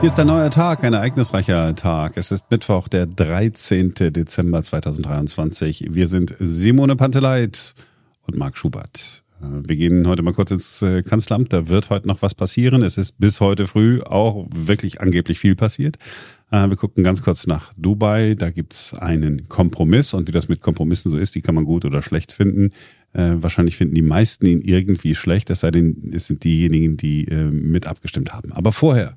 [0.00, 2.16] Hier ist ein neuer Tag, ein ereignisreicher Tag.
[2.16, 3.92] Es ist Mittwoch, der 13.
[3.92, 5.88] Dezember 2023.
[5.90, 7.74] Wir sind Simone Panteleit
[8.26, 9.24] und Marc Schubert.
[9.42, 11.52] Äh, wir gehen heute mal kurz ins äh, Kanzleramt.
[11.52, 12.82] Da wird heute noch was passieren.
[12.82, 15.98] Es ist bis heute früh auch wirklich angeblich viel passiert.
[16.50, 18.36] Äh, wir gucken ganz kurz nach Dubai.
[18.38, 20.14] Da gibt's einen Kompromiss.
[20.14, 22.70] Und wie das mit Kompromissen so ist, die kann man gut oder schlecht finden.
[23.12, 27.88] Wahrscheinlich finden die meisten ihn irgendwie schlecht, es sei denn, es sind diejenigen, die mit
[27.88, 28.52] abgestimmt haben.
[28.52, 29.16] Aber vorher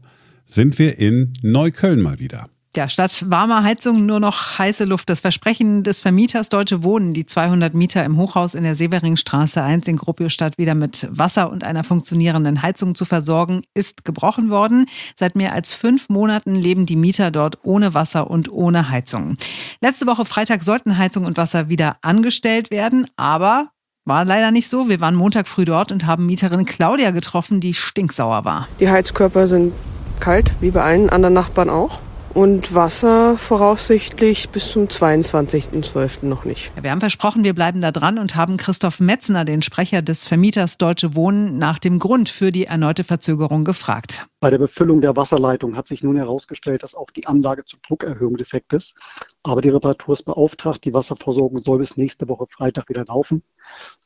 [0.54, 2.48] sind wir in Neukölln mal wieder.
[2.76, 5.08] Ja, statt warmer Heizung nur noch heiße Luft.
[5.08, 9.88] Das Versprechen des Vermieters Deutsche Wohnen, die 200 Mieter im Hochhaus in der Severingstraße 1
[9.88, 14.88] in Gropiusstadt wieder mit Wasser und einer funktionierenden Heizung zu versorgen, ist gebrochen worden.
[15.16, 19.36] Seit mehr als fünf Monaten leben die Mieter dort ohne Wasser und ohne Heizung.
[19.80, 23.68] Letzte Woche Freitag sollten Heizung und Wasser wieder angestellt werden, aber
[24.06, 24.90] war leider nicht so.
[24.90, 28.68] Wir waren Montag früh dort und haben Mieterin Claudia getroffen, die stinksauer war.
[28.80, 29.74] Die Heizkörper sind
[30.23, 32.00] kalt, wie bei allen anderen Nachbarn auch.
[32.34, 36.25] Und Wasser voraussichtlich bis zum 22.12.
[36.25, 36.72] noch nicht.
[36.81, 40.78] Wir haben versprochen, wir bleiben da dran und haben Christoph Metzner, den Sprecher des Vermieters
[40.78, 44.25] Deutsche Wohnen, nach dem Grund für die erneute Verzögerung gefragt.
[44.39, 48.38] Bei der Befüllung der Wasserleitung hat sich nun herausgestellt, dass auch die Anlage zur Druckerhöhung
[48.38, 48.95] defekt ist.
[49.44, 50.86] Aber die Reparatur ist beauftragt.
[50.86, 53.44] Die Wasserversorgung soll bis nächste Woche Freitag wieder laufen.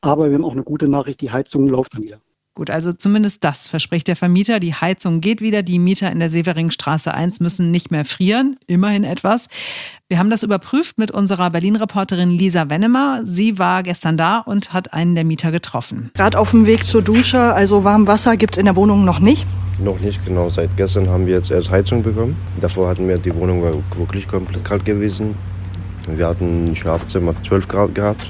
[0.00, 2.18] Aber wir haben auch eine gute Nachricht, die Heizung läuft dann wieder.
[2.58, 4.58] Gut, also zumindest das verspricht der Vermieter.
[4.58, 5.62] Die Heizung geht wieder.
[5.62, 8.56] Die Mieter in der Severingstraße 1 müssen nicht mehr frieren.
[8.66, 9.46] Immerhin etwas.
[10.08, 13.20] Wir haben das überprüft mit unserer Berlin-Reporterin Lisa Wennemer.
[13.24, 16.10] Sie war gestern da und hat einen der Mieter getroffen.
[16.14, 19.20] Gerade auf dem Weg zur Dusche, also warm Wasser gibt es in der Wohnung noch
[19.20, 19.46] nicht.
[19.78, 20.50] Noch nicht, genau.
[20.50, 22.36] Seit gestern haben wir jetzt erst Heizung bekommen.
[22.60, 23.62] Davor hatten wir die Wohnung
[23.96, 25.36] wirklich komplett kalt gewesen.
[26.08, 28.26] Wir hatten ein Schlafzimmer 12 Grad gehabt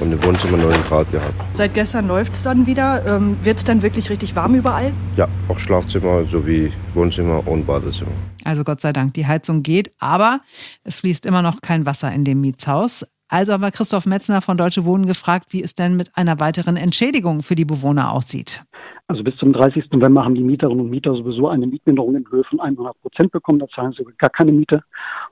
[0.00, 1.34] und im Wohnzimmer 9 Grad gehabt.
[1.54, 3.04] Seit gestern läuft es dann wieder.
[3.06, 4.92] Ähm, Wird es dann wirklich richtig warm überall?
[5.16, 8.12] Ja, auch Schlafzimmer sowie Wohnzimmer und Badezimmer.
[8.44, 10.40] Also Gott sei Dank, die Heizung geht, aber
[10.84, 13.06] es fließt immer noch kein Wasser in dem Mietshaus.
[13.28, 16.76] Also haben wir Christoph Metzner von Deutsche Wohnen gefragt, wie es denn mit einer weiteren
[16.76, 18.64] Entschädigung für die Bewohner aussieht.
[19.10, 19.90] Also bis zum 30.
[19.90, 23.58] November haben die Mieterinnen und Mieter sowieso eine Mietminderung in Höhe von 100 Prozent bekommen.
[23.58, 24.84] Da zahlen sie gar keine Miete.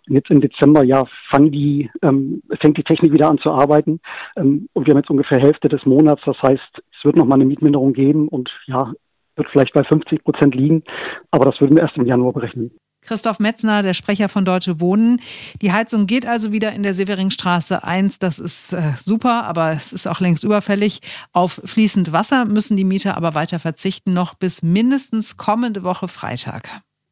[0.08, 4.00] Und jetzt im Dezember, ja, fangen die, ähm, fängt die Technik wieder an zu arbeiten.
[4.34, 6.22] Ähm, und wir haben jetzt ungefähr Hälfte des Monats.
[6.26, 8.92] Das heißt, es wird nochmal eine Mietminderung geben und ja,
[9.36, 10.82] wird vielleicht bei 50 Prozent liegen.
[11.30, 12.72] Aber das würden wir erst im Januar berechnen.
[13.08, 15.18] Christoph Metzner, der Sprecher von Deutsche Wohnen.
[15.62, 18.18] Die Heizung geht also wieder in der Severingstraße 1.
[18.18, 21.00] Das ist äh, super, aber es ist auch längst überfällig.
[21.32, 26.68] Auf fließend Wasser müssen die Mieter aber weiter verzichten, noch bis mindestens kommende Woche Freitag.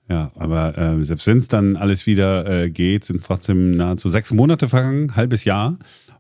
[0.07, 4.11] Ja, aber äh, selbst wenn es dann alles wieder äh, geht, sind es trotzdem nahezu
[4.11, 5.79] sechs Monate vergangen, halbes Jahr.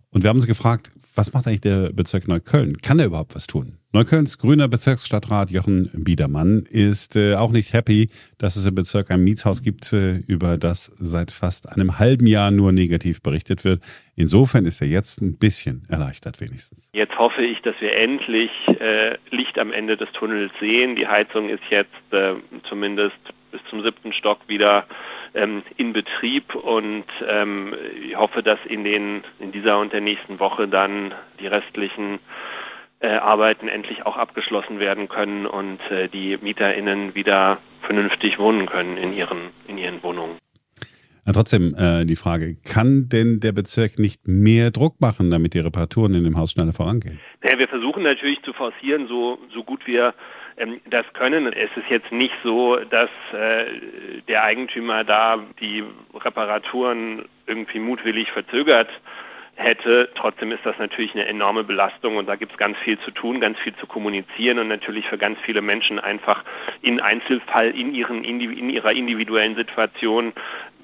[0.08, 2.78] Und wir haben uns gefragt, was macht eigentlich der Bezirk Neukölln?
[2.78, 3.75] Kann er überhaupt was tun?
[3.92, 9.22] Neuköllns grüner Bezirksstadtrat Jochen Biedermann ist äh, auch nicht happy, dass es im Bezirk ein
[9.22, 13.82] Mietshaus gibt, äh, über das seit fast einem halben Jahr nur negativ berichtet wird.
[14.16, 16.90] Insofern ist er jetzt ein bisschen erleichtert wenigstens.
[16.94, 20.96] Jetzt hoffe ich, dass wir endlich äh, Licht am Ende des Tunnels sehen.
[20.96, 22.34] Die Heizung ist jetzt äh,
[22.68, 23.16] zumindest
[23.52, 24.84] bis zum siebten Stock wieder
[25.34, 30.38] ähm, in Betrieb und ähm, ich hoffe, dass in, den, in dieser und der nächsten
[30.40, 32.18] Woche dann die restlichen
[33.00, 39.12] Arbeiten endlich auch abgeschlossen werden können und äh, die MieterInnen wieder vernünftig wohnen können in
[39.12, 40.36] ihren, in ihren Wohnungen.
[41.26, 45.58] Ja, trotzdem äh, die Frage, kann denn der Bezirk nicht mehr Druck machen, damit die
[45.58, 47.18] Reparaturen in dem Haus schneller vorangehen?
[47.42, 50.14] Naja, wir versuchen natürlich zu forcieren, so, so gut wir
[50.56, 51.52] ähm, das können.
[51.52, 53.64] Es ist jetzt nicht so, dass äh,
[54.28, 55.82] der Eigentümer da die
[56.14, 58.88] Reparaturen irgendwie mutwillig verzögert
[59.56, 60.10] hätte.
[60.14, 63.40] Trotzdem ist das natürlich eine enorme Belastung und da gibt es ganz viel zu tun,
[63.40, 66.44] ganz viel zu kommunizieren und natürlich für ganz viele Menschen einfach
[66.82, 70.32] in Einzelfall in, ihren, in ihrer individuellen Situation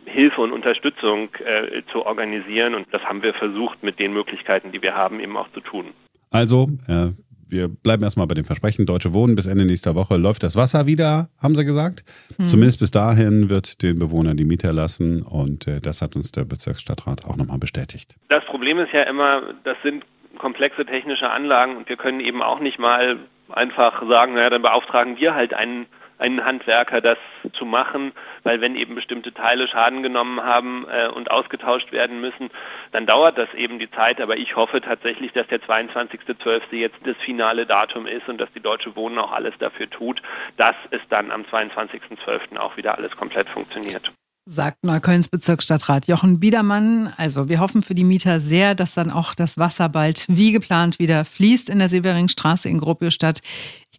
[0.04, 4.82] Hilfe und Unterstützung äh, zu organisieren und das haben wir versucht mit den Möglichkeiten, die
[4.82, 5.86] wir haben, eben auch zu tun.
[6.30, 7.08] Also, äh,
[7.52, 10.86] wir bleiben erstmal bei dem Versprechen, Deutsche Wohnen, bis Ende nächster Woche läuft das Wasser
[10.86, 12.04] wieder, haben sie gesagt.
[12.38, 12.44] Mhm.
[12.44, 16.44] Zumindest bis dahin wird den Bewohnern die Miete erlassen und äh, das hat uns der
[16.44, 18.16] Bezirksstadtrat auch nochmal bestätigt.
[18.28, 20.04] Das Problem ist ja immer, das sind
[20.38, 23.18] komplexe technische Anlagen und wir können eben auch nicht mal
[23.50, 25.86] einfach sagen, naja, dann beauftragen wir halt einen
[26.22, 27.18] einen Handwerker das
[27.52, 28.12] zu machen,
[28.44, 32.50] weil wenn eben bestimmte Teile Schaden genommen haben äh, und ausgetauscht werden müssen,
[32.92, 34.20] dann dauert das eben die Zeit.
[34.20, 36.60] Aber ich hoffe tatsächlich, dass der 22.12.
[36.72, 40.22] jetzt das finale Datum ist und dass die Deutsche Wohnen auch alles dafür tut,
[40.56, 42.56] dass es dann am 22.12.
[42.56, 44.12] auch wieder alles komplett funktioniert
[44.44, 47.12] sagt Neuköllns Bezirksstadtrat Jochen Biedermann.
[47.16, 50.98] Also wir hoffen für die Mieter sehr, dass dann auch das Wasser bald wie geplant
[50.98, 53.42] wieder fließt in der Severingstraße in Gropiusstadt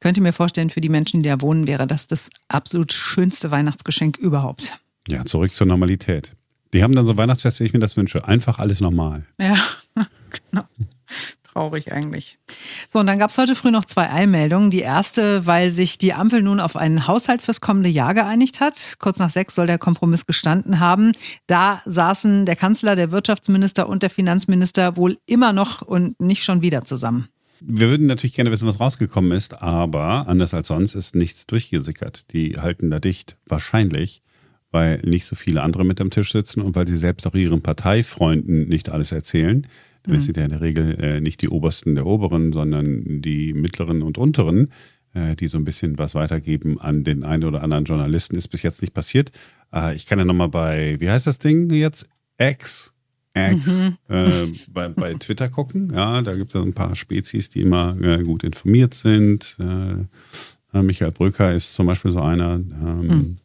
[0.04, 4.18] könnte mir vorstellen, für die Menschen, die da wohnen, wäre das das absolut schönste Weihnachtsgeschenk
[4.18, 4.78] überhaupt.
[5.08, 6.34] Ja, zurück zur Normalität.
[6.74, 8.28] Die haben dann so Weihnachtsfest, wie ich mir das wünsche.
[8.28, 9.26] Einfach alles normal.
[9.40, 9.56] Ja,
[10.52, 10.64] genau.
[11.44, 12.38] Traurig eigentlich.
[12.90, 14.72] So, und dann gab es heute früh noch zwei Eilmeldungen.
[14.72, 18.96] Die erste, weil sich die Ampel nun auf einen Haushalt fürs kommende Jahr geeinigt hat.
[19.00, 21.14] Kurz nach sechs soll der Kompromiss gestanden haben.
[21.48, 26.62] Da saßen der Kanzler, der Wirtschaftsminister und der Finanzminister wohl immer noch und nicht schon
[26.62, 27.30] wieder zusammen.
[27.66, 32.34] Wir würden natürlich gerne wissen, was rausgekommen ist, aber anders als sonst ist nichts durchgesickert.
[32.34, 34.22] Die halten da dicht, wahrscheinlich,
[34.72, 37.62] weil nicht so viele andere mit am Tisch sitzen und weil sie selbst auch ihren
[37.62, 39.66] Parteifreunden nicht alles erzählen.
[40.06, 43.54] Denn es sind ja in der Regel äh, nicht die Obersten der Oberen, sondern die
[43.54, 44.70] Mittleren und Unteren,
[45.14, 48.36] äh, die so ein bisschen was weitergeben an den einen oder anderen Journalisten.
[48.36, 49.32] Ist bis jetzt nicht passiert.
[49.74, 52.10] Äh, ich kann ja nochmal bei, wie heißt das Ding jetzt?
[52.38, 52.93] X.
[53.36, 53.98] X mhm.
[54.10, 54.32] äh,
[54.72, 55.92] bei, bei Twitter gucken.
[55.94, 59.58] Ja, da gibt es ein paar Spezies, die immer äh, gut informiert sind.
[59.60, 62.56] Äh, Michael Brücker ist zum Beispiel so einer.
[62.56, 63.38] Ähm, mhm.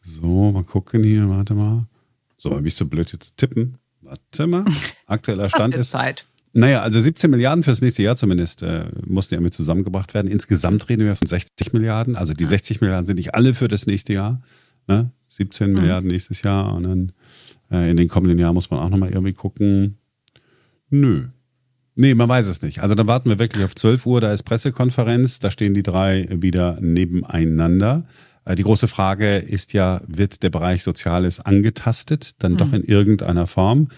[0.00, 1.86] So, mal gucken hier, warte mal.
[2.38, 3.78] So, habe ich so blöd jetzt tippen.
[4.00, 4.64] Warte mal.
[5.06, 5.90] Aktueller Stand ist.
[5.90, 6.24] Zeit.
[6.54, 10.30] Naja, also 17 Milliarden fürs nächste Jahr zumindest äh, mussten ja mit zusammengebracht werden.
[10.30, 12.16] Insgesamt reden wir von 60 Milliarden.
[12.16, 14.40] Also die 60 Milliarden sind nicht alle für das nächste Jahr.
[14.86, 15.12] Ne?
[15.28, 15.80] 17 mhm.
[15.80, 17.12] Milliarden nächstes Jahr und dann äh,
[17.70, 19.98] in den kommenden Jahren muss man auch nochmal irgendwie gucken.
[20.90, 21.28] Nö.
[21.94, 22.80] Nee, man weiß es nicht.
[22.80, 26.28] Also dann warten wir wirklich auf 12 Uhr, da ist Pressekonferenz, da stehen die drei
[26.30, 28.06] wieder nebeneinander.
[28.44, 32.56] Äh, die große Frage ist ja, wird der Bereich Soziales angetastet, dann mhm.
[32.56, 33.88] doch in irgendeiner Form?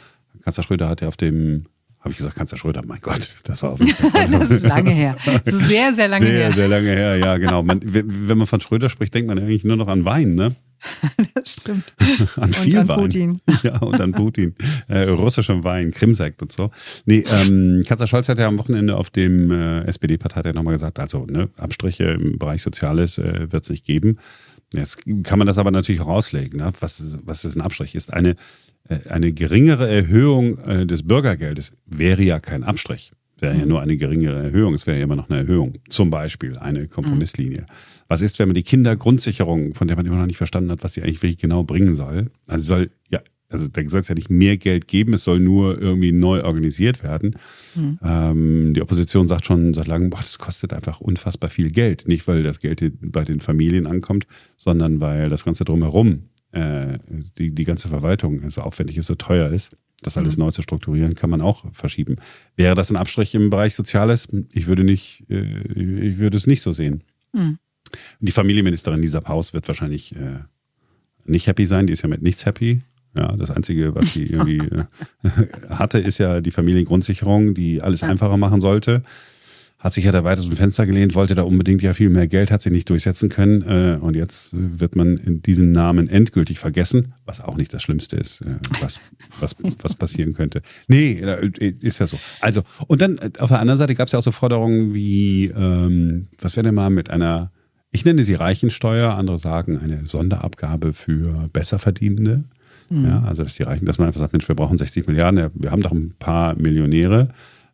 [0.42, 1.66] Kanzler Schröder hat ja auf dem
[2.00, 4.26] habe ich gesagt, Kanzler Schröder, mein Gott, das war auf jeden Fall.
[4.30, 5.16] das ist lange her.
[5.44, 6.46] Das ist sehr, sehr lange sehr, her.
[6.46, 7.62] Sehr, sehr lange her, ja, genau.
[7.62, 10.54] Man, wenn man von Schröder spricht, denkt man eigentlich nur noch an Wein, ne?
[11.34, 11.94] das stimmt.
[12.36, 12.98] an viel und an Wein.
[12.98, 13.40] Putin.
[13.62, 14.54] Ja, und an Putin.
[14.88, 16.70] Äh, russischem Wein, Krimsekt und so.
[17.04, 21.26] Nee, ähm, Kanzler Scholz hat ja am Wochenende auf dem äh, SPD-Partei nochmal gesagt, also
[21.26, 24.18] ne, Abstriche im Bereich Soziales äh, wird es nicht geben.
[24.72, 26.60] Jetzt kann man das aber natürlich auch auslegen.
[26.60, 26.72] Ne?
[26.80, 27.94] Was, ist, was ist ein Abstrich?
[27.94, 28.36] Ist eine,
[28.88, 33.12] äh, eine geringere Erhöhung äh, des Bürgergeldes wäre ja kein Abstrich.
[33.40, 34.74] Wäre ja nur eine geringere Erhöhung.
[34.74, 35.72] Es wäre ja immer noch eine Erhöhung.
[35.88, 37.66] Zum Beispiel eine Kompromisslinie.
[38.08, 40.94] Was ist, wenn man die Kindergrundsicherung, von der man immer noch nicht verstanden hat, was
[40.94, 42.30] sie eigentlich wirklich genau bringen soll?
[42.46, 43.20] Also soll ja
[43.50, 47.02] also da soll es ja nicht mehr Geld geben, es soll nur irgendwie neu organisiert
[47.02, 47.36] werden.
[47.74, 47.98] Mhm.
[48.02, 52.06] Ähm, die Opposition sagt schon seit langem, boah, das kostet einfach unfassbar viel Geld.
[52.06, 54.26] Nicht, weil das Geld bei den Familien ankommt,
[54.56, 56.98] sondern weil das Ganze drumherum, äh,
[57.38, 59.76] die, die ganze Verwaltung so aufwendig ist, so teuer ist.
[60.02, 60.44] Das alles mhm.
[60.44, 62.16] neu zu strukturieren, kann man auch verschieben.
[62.56, 64.28] Wäre das ein Abstrich im Bereich Soziales?
[64.52, 67.02] Ich würde nicht, äh, ich würde es nicht so sehen.
[67.32, 67.58] Mhm.
[68.20, 70.40] Die Familienministerin Lisa Paus wird wahrscheinlich äh,
[71.24, 72.82] nicht happy sein, die ist ja mit nichts happy.
[73.16, 74.84] Ja, das Einzige, was sie irgendwie äh,
[75.70, 79.02] hatte, ist ja die Familiengrundsicherung, die alles einfacher machen sollte.
[79.80, 82.28] Hat sich ja da weit aus dem Fenster gelehnt, wollte da unbedingt ja viel mehr
[82.28, 83.62] Geld, hat sie nicht durchsetzen können.
[83.62, 88.42] Äh, und jetzt wird man diesen Namen endgültig vergessen, was auch nicht das Schlimmste ist,
[88.42, 89.00] äh, was,
[89.40, 90.60] was, was passieren könnte.
[90.86, 91.24] Nee,
[91.80, 92.18] ist ja so.
[92.42, 96.28] Also, und dann auf der anderen Seite gab es ja auch so Forderungen wie, ähm,
[96.38, 97.50] was wäre denn mal mit einer,
[97.90, 102.44] ich nenne sie Reichensteuer, andere sagen eine Sonderabgabe für Besserverdienende.
[102.90, 103.06] Mhm.
[103.06, 105.70] Ja, also dass die Reichen, dass man einfach sagt, Mensch, wir brauchen 60 Milliarden, wir
[105.70, 107.28] haben doch ein paar Millionäre.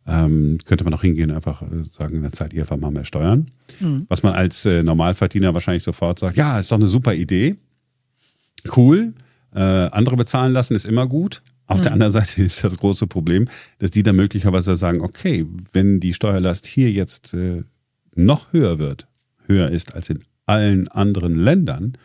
[0.09, 3.03] Ähm, könnte man auch hingehen und einfach äh, sagen, dann zahlt ihr einfach mal mehr
[3.03, 3.51] Steuern.
[3.81, 4.05] Mhm.
[4.07, 7.57] Was man als äh, Normalverdiener wahrscheinlich sofort sagt, ja, ist doch eine super Idee.
[8.75, 9.13] Cool.
[9.53, 11.41] Äh, andere bezahlen lassen ist immer gut.
[11.65, 11.83] Auf mhm.
[11.83, 13.47] der anderen Seite ist das große Problem,
[13.79, 17.63] dass die dann möglicherweise sagen, okay, wenn die Steuerlast hier jetzt äh,
[18.15, 19.07] noch höher wird,
[19.45, 21.97] höher ist als in allen anderen Ländern,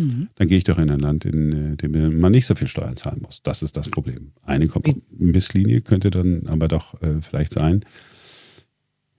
[0.00, 0.28] Mhm.
[0.36, 2.96] Dann gehe ich doch in ein Land, in äh, dem man nicht so viel Steuern
[2.96, 3.42] zahlen muss.
[3.42, 4.32] Das ist das Problem.
[4.42, 7.84] Eine Kompromisslinie könnte dann aber doch äh, vielleicht sein,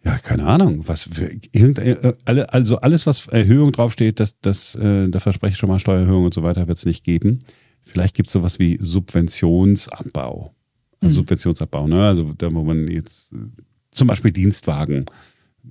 [0.03, 5.53] ja, keine Ahnung, was äh, also alles, was Erhöhung draufsteht, das, das, äh, da verspreche
[5.53, 7.43] ich schon mal Steuererhöhung und so weiter, wird es nicht geben.
[7.81, 10.55] Vielleicht gibt es sowas wie Subventionsabbau.
[11.01, 11.15] Also mhm.
[11.15, 12.07] Subventionsabbau, ne?
[12.07, 13.33] Also da, wo man jetzt
[13.91, 15.05] zum Beispiel Dienstwagen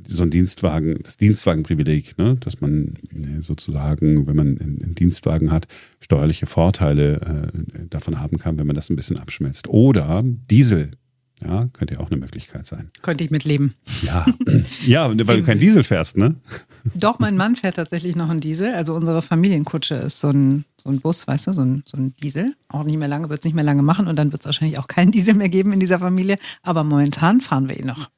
[0.06, 5.66] so ein Dienstwagen, das Dienstwagenprivileg, ne, dass man äh, sozusagen, wenn man einen Dienstwagen hat,
[6.00, 9.68] steuerliche Vorteile äh, davon haben kann, wenn man das ein bisschen abschmelzt.
[9.68, 10.92] Oder Diesel,
[11.42, 12.90] ja, könnte ja auch eine Möglichkeit sein.
[13.00, 13.74] Könnte ich mitleben.
[14.02, 14.26] Ja,
[14.86, 16.36] ja weil du kein Diesel fährst, ne?
[16.94, 18.74] Doch, mein Mann fährt tatsächlich noch einen Diesel.
[18.74, 22.12] Also unsere Familienkutsche ist so ein, so ein Bus, weißt du, so ein, so ein
[22.22, 22.54] Diesel.
[22.68, 24.78] Auch nicht mehr lange, wird es nicht mehr lange machen und dann wird es wahrscheinlich
[24.78, 26.36] auch keinen Diesel mehr geben in dieser Familie.
[26.62, 28.10] Aber momentan fahren wir ihn noch.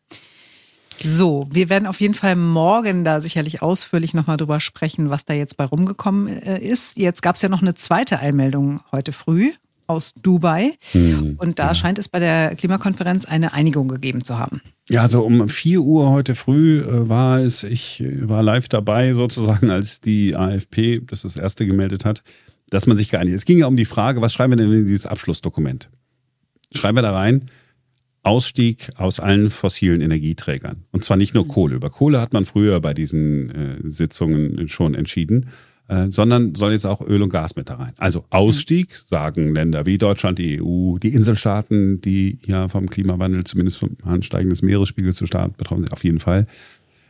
[1.05, 5.35] So, wir werden auf jeden Fall morgen da sicherlich ausführlich nochmal drüber sprechen, was da
[5.35, 6.99] jetzt bei rumgekommen äh, ist.
[6.99, 9.53] Jetzt gab es ja noch eine zweite Einmeldung heute früh
[9.87, 10.73] aus Dubai.
[10.93, 11.75] Hm, Und da ja.
[11.75, 14.61] scheint es bei der Klimakonferenz eine Einigung gegeben zu haben.
[14.89, 19.13] Ja, also um 4 Uhr heute früh äh, war es, ich äh, war live dabei
[19.13, 22.23] sozusagen, als die AFP das das erste gemeldet hat,
[22.71, 23.39] dass man sich geeinigt hat.
[23.39, 25.91] Es ging ja um die Frage, was schreiben wir denn in dieses Abschlussdokument?
[26.75, 27.47] Schreiben wir da rein,
[28.23, 30.85] Ausstieg aus allen fossilen Energieträgern.
[30.93, 31.77] Und zwar nicht nur Kohle.
[31.77, 35.47] Über Kohle hat man früher bei diesen äh, Sitzungen schon entschieden,
[35.89, 37.93] äh, sondern soll jetzt auch Öl und Gas mit da rein.
[37.99, 43.79] Also Ausstieg, sagen Länder wie Deutschland, die EU, die Inselstaaten, die ja vom Klimawandel, zumindest
[43.79, 46.47] vom Ansteigen des Meeresspiegels zu starten betroffen sind, auf jeden Fall.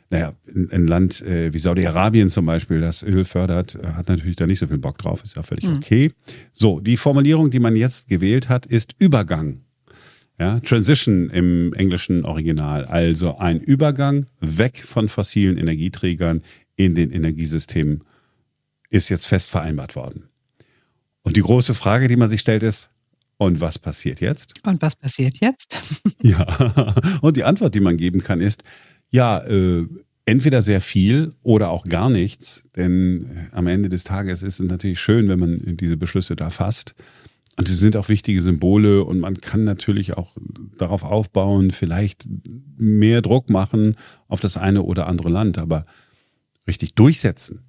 [0.08, 0.34] Naja,
[0.70, 4.58] ein Land äh, wie Saudi-Arabien zum Beispiel, das Öl fördert, äh, hat natürlich da nicht
[4.58, 6.10] so viel Bock drauf, ist ja völlig okay.
[6.52, 9.60] So, die Formulierung, die man jetzt gewählt hat, ist Übergang.
[10.38, 16.42] Ja, Transition im englischen Original, also ein Übergang weg von fossilen Energieträgern
[16.74, 18.02] in den Energiesystemen
[18.88, 20.28] ist jetzt fest vereinbart worden.
[21.22, 22.90] Und die große Frage, die man sich stellt, ist,
[23.38, 24.52] und was passiert jetzt?
[24.64, 25.76] Und was passiert jetzt?
[26.24, 26.46] Ja,
[27.20, 28.62] und die Antwort, die man geben kann, ist,
[29.10, 29.88] ja, äh,
[30.24, 34.70] entweder sehr viel oder auch gar nichts, denn äh, am Ende des Tages ist es
[34.70, 36.94] natürlich schön, wenn man diese Beschlüsse da fasst.
[37.56, 40.36] Und sie sind auch wichtige Symbole und man kann natürlich auch
[40.78, 42.26] darauf aufbauen, vielleicht
[42.76, 45.84] mehr Druck machen auf das eine oder andere Land, aber
[46.66, 47.60] richtig durchsetzen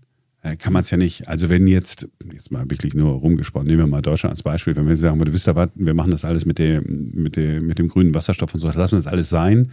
[0.43, 1.27] äh, kann man es ja nicht.
[1.27, 4.87] Also wenn jetzt, jetzt mal wirklich nur rumgesponnen, nehmen wir mal Deutschland als Beispiel, wenn
[4.87, 7.79] wir sagen, du wisst ja was, wir machen das alles mit dem, mit dem, mit
[7.79, 9.71] dem grünen Wasserstoff und so, lassen wir das alles sein.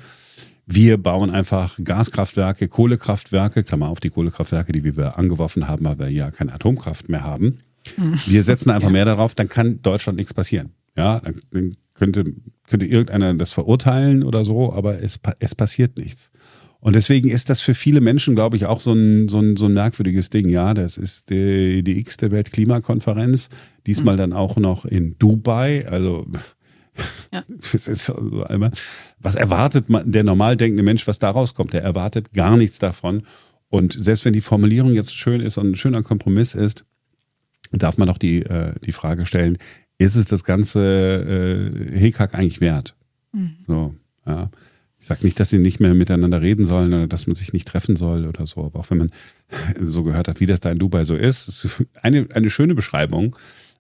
[0.67, 6.09] Wir bauen einfach Gaskraftwerke, Kohlekraftwerke, Klammer auf die Kohlekraftwerke, die wir angeworfen haben, weil wir
[6.09, 7.59] ja keine Atomkraft mehr haben.
[8.27, 10.71] Wir setzen einfach mehr darauf, dann kann Deutschland nichts passieren.
[10.97, 12.25] Ja, dann, könnte,
[12.67, 16.31] könnte irgendeiner das verurteilen oder so, aber es, es passiert nichts.
[16.81, 19.67] Und deswegen ist das für viele Menschen, glaube ich, auch so ein, so ein, so
[19.67, 20.49] ein merkwürdiges Ding.
[20.49, 23.51] Ja, das ist die, die x-te Weltklimakonferenz.
[23.87, 25.87] Diesmal dann auch noch in Dubai.
[25.87, 26.27] Also,
[27.33, 27.43] Ja.
[27.73, 28.71] das ist so einmal.
[29.19, 31.75] Was erwartet man, der normal denkende Mensch, was da rauskommt?
[31.75, 33.23] Der erwartet gar nichts davon.
[33.69, 36.85] Und selbst wenn die Formulierung jetzt schön ist und ein schöner Kompromiss ist,
[37.71, 39.59] darf man doch die, äh, die Frage stellen,
[39.99, 42.97] ist es das ganze äh, Hickhack eigentlich wert?
[43.67, 43.95] So,
[44.27, 44.51] ja.
[44.99, 47.67] Ich sage nicht, dass sie nicht mehr miteinander reden sollen oder dass man sich nicht
[47.67, 49.11] treffen soll oder so, aber auch wenn man
[49.81, 53.37] so gehört hat, wie das da in Dubai so ist, ist eine, eine schöne Beschreibung.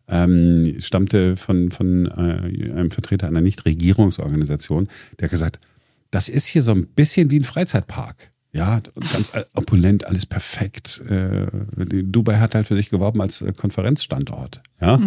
[0.08, 5.60] Ähm, stammte von, von äh, einem Vertreter einer Nichtregierungsorganisation, der hat gesagt,
[6.10, 8.32] das ist hier so ein bisschen wie ein Freizeitpark.
[8.52, 11.00] Ja, ganz opulent, alles perfekt.
[11.08, 14.60] Äh, Dubai hat halt für sich geworben als äh, Konferenzstandort.
[14.80, 15.00] Ja,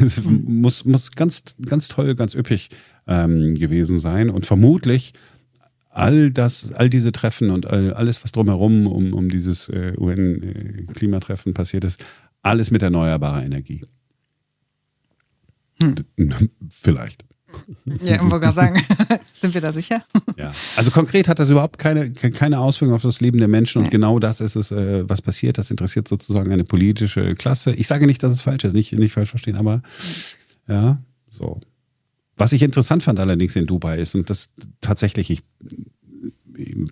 [0.00, 2.70] es muss, muss ganz, ganz toll, ganz üppig
[3.08, 5.12] ähm, gewesen sein und vermutlich
[5.90, 11.52] all das, all diese Treffen und all, alles, was drumherum um, um dieses äh, UN-Klimatreffen
[11.52, 12.04] passiert ist,
[12.42, 13.84] alles mit erneuerbarer Energie.
[16.68, 17.24] Vielleicht.
[18.02, 18.82] Ja, ich wollte gerade sagen,
[19.40, 20.04] sind wir da sicher?
[20.36, 20.52] Ja.
[20.76, 23.90] Also konkret hat das überhaupt keine, keine Auswirkungen auf das Leben der Menschen und Nee.
[23.90, 25.58] genau das ist es, äh, was passiert.
[25.58, 27.72] Das interessiert sozusagen eine politische Klasse.
[27.72, 29.82] Ich sage nicht, dass es falsch ist, nicht, nicht falsch verstehen, aber
[30.68, 30.98] ja,
[31.30, 31.60] so.
[32.36, 35.42] Was ich interessant fand allerdings in Dubai ist, und das tatsächlich, ich,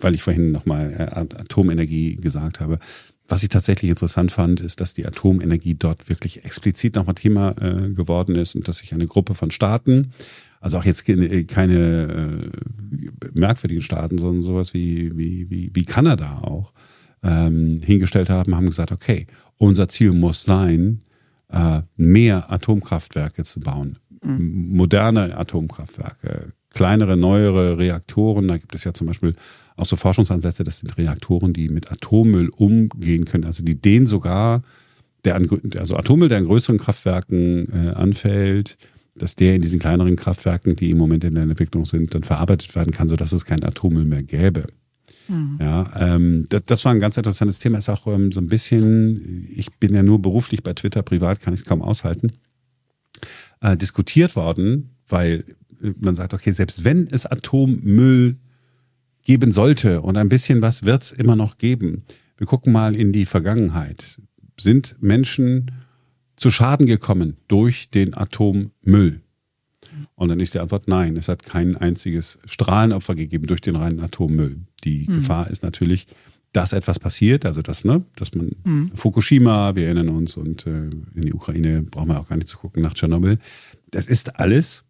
[0.01, 2.79] weil ich vorhin nochmal äh, Atomenergie gesagt habe,
[3.29, 7.89] was ich tatsächlich interessant fand, ist, dass die Atomenergie dort wirklich explizit nochmal Thema äh,
[7.91, 10.11] geworden ist und dass sich eine Gruppe von Staaten,
[10.63, 12.51] also auch jetzt keine, äh,
[13.35, 16.73] merkwürdigen Staaten, sondern sowas wie, wie, wie, wie Kanada auch,
[17.23, 19.27] ähm, hingestellt haben, haben gesagt, okay,
[19.59, 21.03] unser Ziel muss sein,
[21.51, 28.49] äh, mehr Atomkraftwerke zu bauen, M- moderne Atomkraftwerke, kleinere, neuere Reaktoren.
[28.49, 29.35] Da gibt es ja zum Beispiel
[29.77, 34.63] auch so Forschungsansätze, das sind Reaktoren, die mit Atommüll umgehen können, also die den sogar,
[35.25, 38.79] der an, also Atommüll, der an größeren Kraftwerken äh, anfällt,
[39.15, 42.75] dass der in diesen kleineren Kraftwerken, die im Moment in der Entwicklung sind, dann verarbeitet
[42.75, 44.67] werden kann, sodass es keinen Atommüll mehr gäbe.
[45.61, 47.79] Ja, ähm, das, das war ein ganz interessantes Thema.
[47.79, 51.55] Ist auch ähm, so ein bisschen, ich bin ja nur beruflich bei Twitter, privat kann
[51.55, 52.33] ich es kaum aushalten,
[53.61, 55.45] äh, diskutiert worden, weil
[55.83, 58.37] äh, man sagt, okay, selbst wenn es Atommüll
[59.25, 62.03] geben sollte und ein bisschen was wird es immer noch geben.
[62.37, 64.21] Wir gucken mal in die Vergangenheit.
[64.59, 65.71] Sind Menschen
[66.43, 69.23] zu Schaden gekommen durch den Atommüll?
[70.15, 71.17] Und dann ist die Antwort nein.
[71.17, 74.61] Es hat kein einziges Strahlenopfer gegeben durch den reinen Atommüll.
[74.85, 76.07] Die Gefahr ist natürlich,
[76.53, 78.51] dass etwas passiert, also das, ne, dass man
[78.95, 82.59] Fukushima, wir erinnern uns, und äh, in die Ukraine brauchen wir auch gar nicht zu
[82.59, 83.39] gucken, nach Tschernobyl.
[83.91, 84.85] Das ist alles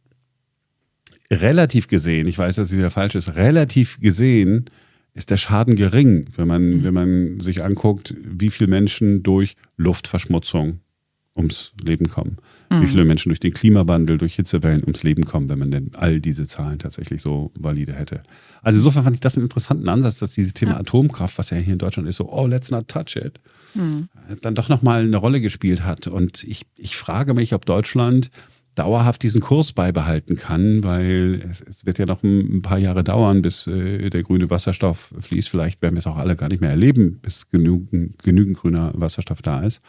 [1.30, 4.64] relativ gesehen, ich weiß, dass es wieder falsch ist, relativ gesehen
[5.14, 10.80] ist der Schaden gering, wenn man, wenn man sich anguckt, wie viele Menschen durch Luftverschmutzung
[11.34, 12.36] ums Leben kommen.
[12.70, 12.82] Mhm.
[12.82, 16.20] Wie viele Menschen durch den Klimawandel, durch Hitzewellen ums Leben kommen, wenn man denn all
[16.20, 18.22] diese Zahlen tatsächlich so valide hätte.
[18.62, 20.80] Also insofern fand ich das einen interessanten Ansatz, dass dieses Thema ja.
[20.80, 23.40] Atomkraft, was ja hier in Deutschland ist, so, oh, let's not touch it,
[23.74, 24.08] mhm.
[24.42, 26.06] dann doch nochmal eine Rolle gespielt hat.
[26.06, 28.30] Und ich, ich frage mich, ob Deutschland
[28.74, 33.04] dauerhaft diesen Kurs beibehalten kann, weil es, es wird ja noch ein, ein, paar Jahre
[33.04, 35.48] dauern, bis äh, der grüne Wasserstoff fließt.
[35.48, 39.42] Vielleicht werden wir es auch alle gar nicht mehr erleben, bis genügend, genügend grüner Wasserstoff
[39.42, 39.82] da ist.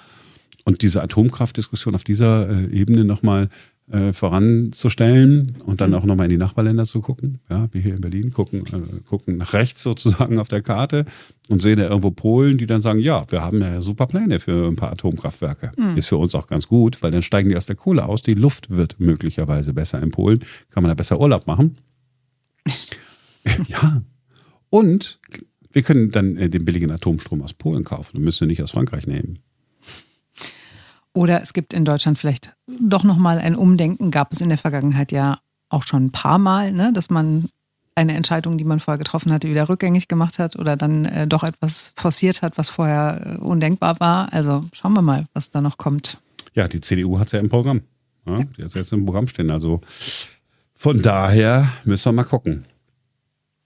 [0.66, 3.50] Und diese Atomkraftdiskussion auf dieser äh, Ebene nochmal
[3.92, 5.96] äh, voranzustellen und dann mhm.
[5.98, 9.38] auch nochmal in die Nachbarländer zu gucken, ja, wie hier in Berlin, gucken, äh, gucken
[9.38, 11.06] nach rechts sozusagen auf der Karte
[11.50, 14.70] und sehen da irgendwo Polen, die dann sagen, ja, wir haben ja super Pläne für
[14.70, 15.72] ein paar Atomkraftwerke.
[15.78, 15.98] Mhm.
[15.98, 18.36] Ist für uns auch ganz gut, weil dann steigen die aus der Kohle aus, die
[18.36, 20.40] Luft wird möglicherweise besser in Polen,
[20.72, 21.76] kann man da besser Urlaub machen.
[23.68, 24.02] ja.
[24.70, 25.20] Und
[25.74, 28.72] wir können dann äh, den billigen Atomstrom aus Polen kaufen und müssen ihn nicht aus
[28.72, 29.40] Frankreich nehmen.
[31.14, 35.12] Oder es gibt in Deutschland vielleicht doch nochmal ein Umdenken, gab es in der Vergangenheit
[35.12, 35.40] ja
[35.70, 37.48] auch schon ein paar Mal, ne, dass man
[37.96, 41.44] eine Entscheidung, die man vorher getroffen hatte, wieder rückgängig gemacht hat oder dann äh, doch
[41.44, 44.34] etwas forciert hat, was vorher äh, undenkbar war.
[44.34, 46.20] Also schauen wir mal, was da noch kommt.
[46.54, 47.82] Ja, die CDU hat es ja im Programm.
[48.26, 48.44] Ja, ja.
[48.58, 49.52] Die hat es jetzt im Programm stehen.
[49.52, 49.82] Also
[50.74, 52.66] von daher müssen wir mal gucken.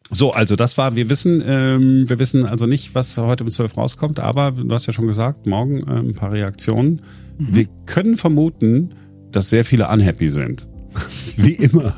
[0.09, 3.75] So, also das war, wir wissen, ähm, wir wissen also nicht, was heute um 12
[3.75, 7.01] rauskommt, aber du hast ja schon gesagt, morgen äh, ein paar Reaktionen.
[7.37, 7.47] Mhm.
[7.55, 8.93] Wir können vermuten,
[9.31, 10.67] dass sehr viele unhappy sind.
[11.35, 11.93] Wie immer.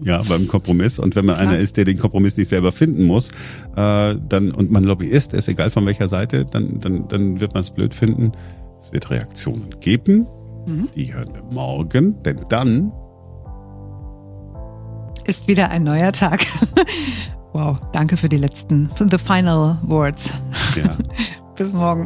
[0.00, 0.98] Ja, beim Kompromiss.
[0.98, 1.48] Und wenn man Klar.
[1.50, 3.30] einer ist, der den Kompromiss nicht selber finden muss,
[3.76, 7.60] äh, dann und man Lobbyist ist, egal von welcher Seite, dann, dann, dann wird man
[7.60, 8.32] es blöd finden.
[8.80, 10.26] Es wird Reaktionen geben.
[10.66, 10.88] Mhm.
[10.96, 12.92] Die hören wir morgen, denn dann
[15.26, 16.44] ist wieder ein neuer Tag.
[17.52, 20.32] wow, danke für die letzten, the final words.
[20.76, 20.84] Ja.
[21.56, 22.04] Bis morgen.